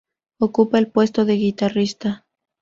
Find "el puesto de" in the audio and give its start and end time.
0.79-1.35